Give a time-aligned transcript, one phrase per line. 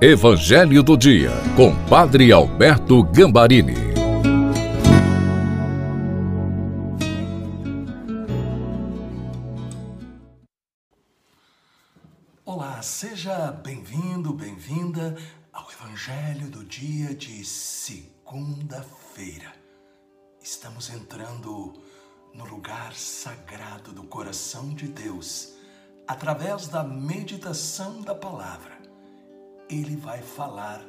[0.00, 3.74] Evangelho do Dia, com Padre Alberto Gambarini.
[12.44, 15.16] Olá, seja bem-vindo, bem-vinda
[15.52, 19.52] ao Evangelho do Dia de segunda-feira.
[20.40, 21.72] Estamos entrando
[22.32, 25.54] no lugar sagrado do coração de Deus
[26.06, 28.77] através da meditação da palavra
[29.68, 30.84] ele vai falar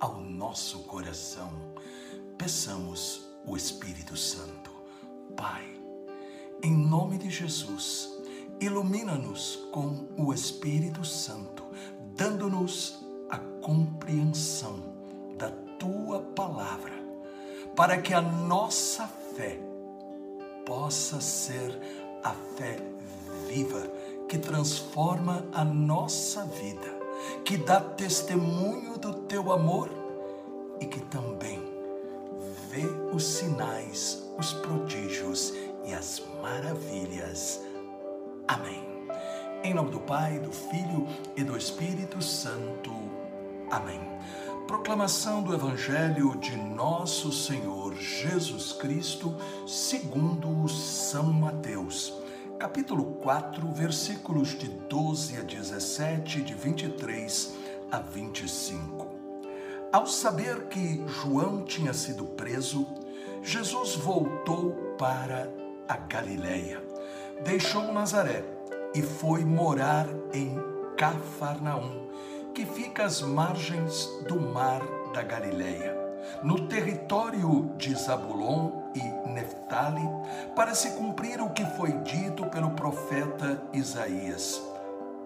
[0.00, 1.50] ao nosso coração.
[2.38, 4.70] Peçamos o Espírito Santo.
[5.36, 5.64] Pai,
[6.62, 8.08] em nome de Jesus,
[8.60, 11.64] ilumina-nos com o Espírito Santo,
[12.16, 14.94] dando-nos a compreensão
[15.36, 16.94] da tua palavra,
[17.76, 19.58] para que a nossa fé
[20.64, 21.78] possa ser
[22.22, 22.78] a fé
[23.48, 23.82] viva
[24.28, 26.93] que transforma a nossa vida
[27.44, 29.90] que dá testemunho do teu amor
[30.80, 31.62] e que também
[32.70, 35.52] vê os sinais, os prodígios
[35.84, 37.60] e as maravilhas.
[38.48, 38.82] Amém.
[39.62, 42.92] Em nome do Pai, do Filho e do Espírito Santo.
[43.70, 44.00] Amém.
[44.66, 49.34] Proclamação do Evangelho de Nosso Senhor Jesus Cristo,
[49.66, 52.23] segundo São Mateus
[52.64, 57.54] capítulo 4, versículos de 12 a 17, de 23
[57.92, 59.06] a 25.
[59.92, 62.86] Ao saber que João tinha sido preso,
[63.42, 65.52] Jesus voltou para
[65.86, 66.82] a Galiléia,
[67.44, 68.42] deixou Nazaré
[68.94, 70.56] e foi morar em
[70.96, 72.08] Cafarnaum,
[72.54, 74.80] que fica às margens do mar
[75.12, 75.94] da Galiléia
[76.42, 78.73] no território de Zabulon
[79.34, 80.08] Neftali,
[80.54, 84.62] para se cumprir o que foi dito pelo profeta Isaías.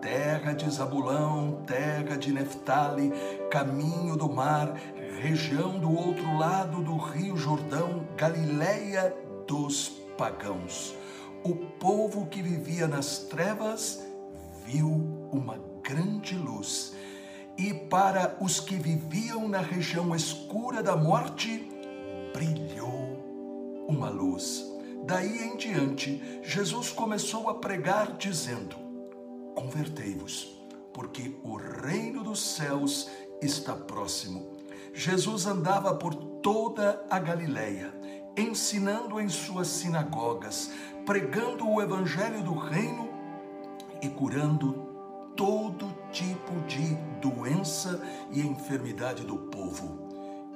[0.00, 3.12] Terra de Zabulão, terra de Neftali,
[3.50, 4.72] caminho do mar,
[5.20, 9.14] região do outro lado do rio Jordão, Galileia
[9.46, 10.94] dos pagãos.
[11.42, 14.06] O povo que vivia nas trevas
[14.64, 14.88] viu
[15.32, 16.94] uma grande luz
[17.58, 21.66] e para os que viviam na região escura da morte,
[22.34, 22.65] brilhou
[24.06, 24.64] uma luz.
[25.04, 28.76] Daí em diante, Jesus começou a pregar, dizendo:
[29.54, 30.56] Convertei-vos,
[30.92, 33.08] porque o reino dos céus
[33.42, 34.56] está próximo.
[34.94, 37.92] Jesus andava por toda a Galileia,
[38.36, 40.70] ensinando em suas sinagogas,
[41.04, 43.08] pregando o evangelho do reino
[44.00, 44.86] e curando
[45.36, 48.00] todo tipo de doença
[48.30, 50.06] e enfermidade do povo.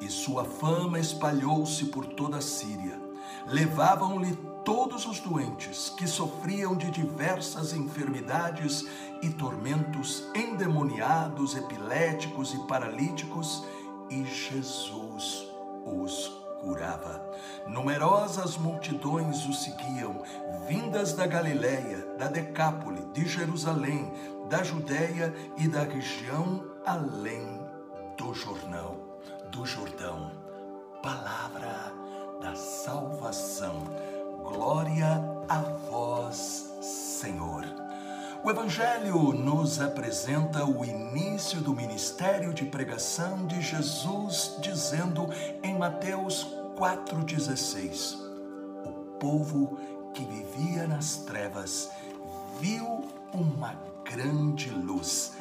[0.00, 3.09] E sua fama espalhou-se por toda a Síria.
[3.46, 8.86] Levavam-lhe todos os doentes que sofriam de diversas enfermidades
[9.22, 13.64] e tormentos, endemoniados, epiléticos e paralíticos,
[14.10, 15.46] e Jesus
[15.84, 17.24] os curava.
[17.66, 20.22] Numerosas multidões o seguiam,
[20.68, 24.12] vindas da Galiléia, da Decápole, de Jerusalém,
[24.48, 27.60] da Judéia e da região além
[28.16, 28.98] do Jordão,
[29.50, 30.32] do Jordão.
[31.02, 31.92] Palavra
[32.40, 33.82] da salvação.
[34.42, 35.58] Glória a
[35.90, 37.64] vós, Senhor.
[38.42, 45.28] O Evangelho nos apresenta o início do ministério de pregação de Jesus, dizendo
[45.62, 46.46] em Mateus
[46.76, 48.16] 4,16:
[48.84, 49.78] O povo
[50.14, 51.90] que vivia nas trevas
[52.58, 53.74] viu uma
[54.04, 55.34] grande luz.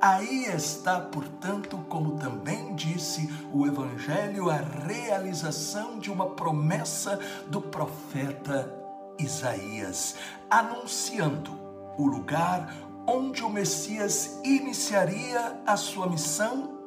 [0.00, 7.18] Aí está, portanto, como também disse o Evangelho, a realização de uma promessa
[7.48, 8.72] do profeta
[9.18, 10.16] Isaías,
[10.50, 11.50] anunciando
[11.96, 12.72] o lugar
[13.06, 16.78] onde o Messias iniciaria a sua missão,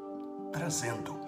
[0.51, 1.19] trazendo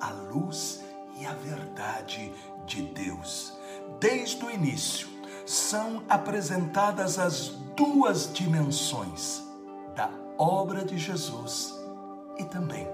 [0.00, 0.82] a luz
[1.20, 2.32] e a verdade
[2.66, 3.56] de Deus.
[4.00, 5.08] Desde o início,
[5.46, 9.42] são apresentadas as duas dimensões
[9.94, 11.78] da obra de Jesus
[12.38, 12.88] e também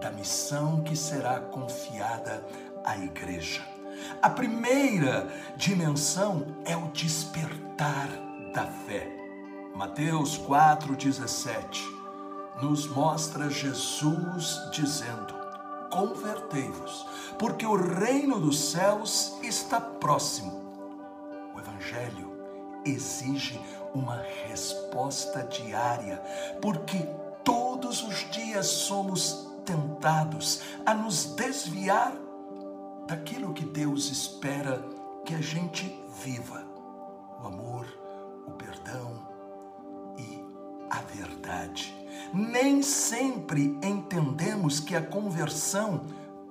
[0.00, 2.44] da missão que será confiada
[2.84, 3.64] à igreja.
[4.20, 8.08] A primeira dimensão é o despertar
[8.52, 9.08] da fé.
[9.76, 11.80] Mateus 4,17
[12.60, 15.34] nos mostra Jesus dizendo:
[15.92, 17.06] Convertei-vos,
[17.38, 20.58] porque o reino dos céus está próximo.
[21.56, 22.29] Evangelho
[22.84, 23.60] exige
[23.94, 26.22] uma resposta diária,
[26.60, 26.98] porque
[27.44, 32.12] todos os dias somos tentados a nos desviar
[33.06, 34.84] daquilo que Deus espera
[35.24, 36.64] que a gente viva:
[37.42, 37.86] o amor,
[38.46, 39.26] o perdão
[40.16, 40.44] e
[40.90, 41.94] a verdade.
[42.32, 46.02] Nem sempre entendemos que a conversão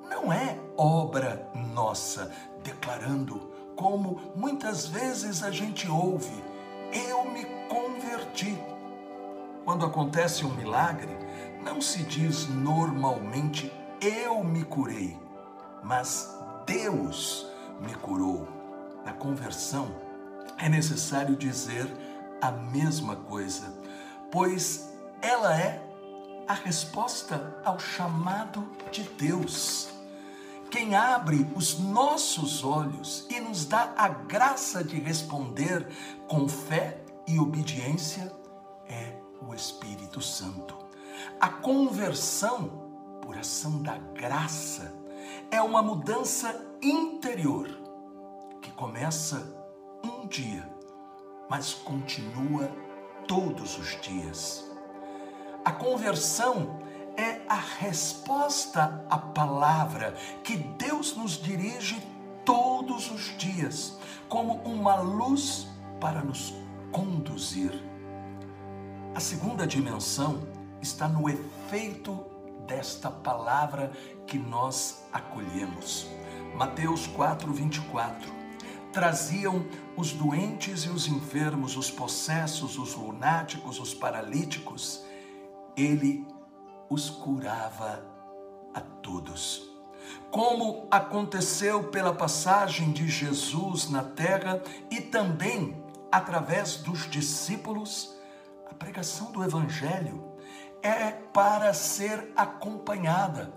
[0.10, 2.32] não é obra nossa,
[2.64, 3.49] declarando,
[3.80, 6.44] como muitas vezes a gente ouve,
[6.92, 8.62] eu me converti.
[9.64, 11.18] Quando acontece um milagre,
[11.64, 13.72] não se diz normalmente
[14.02, 15.18] eu me curei,
[15.82, 17.48] mas Deus
[17.80, 18.46] me curou.
[19.06, 19.88] Na conversão
[20.58, 21.90] é necessário dizer
[22.42, 23.74] a mesma coisa,
[24.30, 25.82] pois ela é
[26.50, 29.89] a resposta ao chamado de Deus.
[30.70, 35.88] Quem abre os nossos olhos e nos dá a graça de responder
[36.28, 38.32] com fé e obediência
[38.88, 40.78] é o Espírito Santo.
[41.40, 44.94] A conversão, por ação da graça,
[45.50, 47.68] é uma mudança interior
[48.62, 49.52] que começa
[50.04, 50.70] um dia,
[51.50, 52.72] mas continua
[53.28, 54.70] todos os dias.
[55.66, 56.80] A conversão
[57.20, 62.02] é a resposta à palavra que Deus nos dirige
[62.46, 64.00] todos os dias,
[64.30, 65.68] como uma luz
[66.00, 66.54] para nos
[66.94, 67.74] conduzir.
[69.14, 70.48] A segunda dimensão
[70.82, 72.26] está no efeito
[72.66, 73.92] desta palavra
[74.26, 76.08] que nós acolhemos.
[76.56, 78.40] Mateus 4, 24
[78.94, 85.04] traziam os doentes e os enfermos, os possessos, os lunáticos, os paralíticos.
[85.78, 86.26] Ele
[86.90, 88.04] os curava
[88.74, 89.70] a todos.
[90.32, 98.16] Como aconteceu pela passagem de Jesus na terra e também através dos discípulos,
[98.70, 100.24] a pregação do Evangelho
[100.82, 103.54] é para ser acompanhada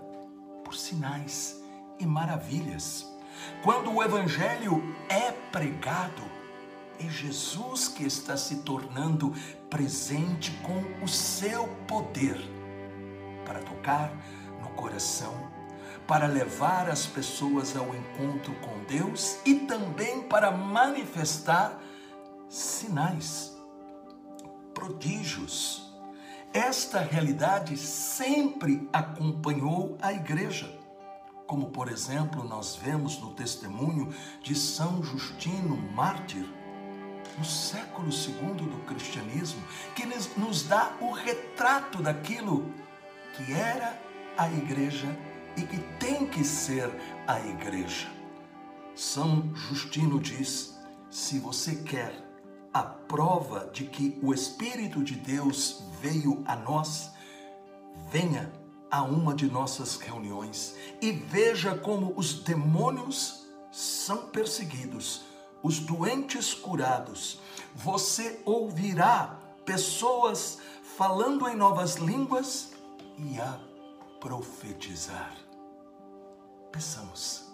[0.63, 1.61] por sinais
[1.99, 3.11] e maravilhas.
[3.63, 6.21] Quando o Evangelho é pregado,
[6.99, 9.33] é Jesus que está se tornando
[9.69, 12.62] presente com o seu poder
[13.53, 14.11] para tocar
[14.59, 15.51] no coração,
[16.07, 21.79] para levar as pessoas ao encontro com Deus e também para manifestar
[22.49, 23.55] sinais,
[24.73, 25.93] prodígios.
[26.51, 30.81] Esta realidade sempre acompanhou a igreja
[31.45, 34.11] como por exemplo nós vemos no testemunho
[34.41, 36.47] de São Justino Mártir,
[37.37, 39.61] no século segundo do cristianismo,
[39.93, 40.03] que
[40.39, 42.71] nos dá o retrato daquilo
[43.33, 43.99] que era
[44.37, 45.07] a igreja
[45.57, 46.89] e que tem que ser
[47.27, 48.07] a igreja.
[48.95, 52.13] São Justino diz: se você quer
[52.73, 57.11] a prova de que o Espírito de Deus veio a nós,
[58.11, 58.51] venha
[58.89, 65.23] a uma de nossas reuniões e veja como os demônios são perseguidos,
[65.63, 67.39] os doentes curados.
[67.75, 70.59] Você ouvirá pessoas
[70.97, 72.72] falando em novas línguas
[73.17, 73.59] e a
[74.19, 75.35] profetizar.
[76.71, 77.53] Peçamos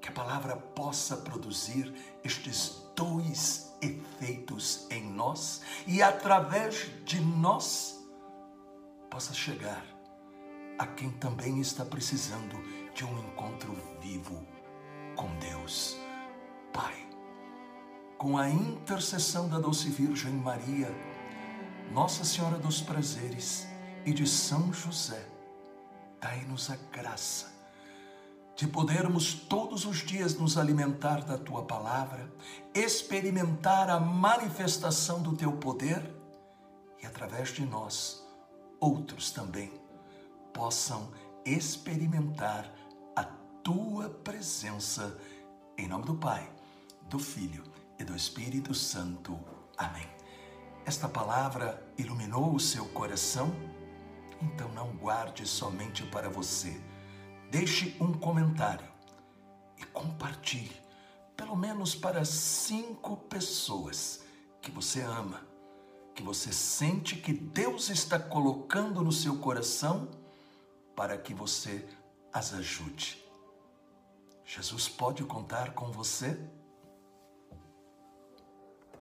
[0.00, 1.92] que a palavra possa produzir
[2.24, 7.98] estes dois efeitos em nós e através de nós
[9.10, 9.84] possa chegar
[10.78, 12.56] a quem também está precisando
[12.94, 14.46] de um encontro vivo
[15.16, 15.96] com Deus.
[16.72, 17.08] Pai,
[18.16, 20.88] com a intercessão da doce Virgem Maria,
[21.92, 23.66] Nossa Senhora dos Prazeres
[24.08, 25.22] e de São José,
[26.18, 27.58] dai-nos a graça
[28.56, 32.28] de podermos todos os dias nos alimentar da tua palavra,
[32.74, 36.02] experimentar a manifestação do teu poder
[37.00, 38.26] e através de nós,
[38.80, 39.70] outros também
[40.52, 41.12] possam
[41.44, 42.68] experimentar
[43.14, 43.22] a
[43.62, 45.16] tua presença.
[45.76, 46.50] Em nome do Pai,
[47.02, 47.62] do Filho
[47.96, 49.38] e do Espírito Santo.
[49.76, 50.08] Amém.
[50.84, 53.77] Esta palavra iluminou o seu coração?
[54.40, 56.80] Então não guarde somente para você.
[57.50, 58.86] Deixe um comentário
[59.76, 60.76] e compartilhe,
[61.36, 64.22] pelo menos para cinco pessoas
[64.60, 65.46] que você ama,
[66.14, 70.08] que você sente que Deus está colocando no seu coração
[70.94, 71.88] para que você
[72.32, 73.24] as ajude.
[74.44, 76.38] Jesus pode contar com você?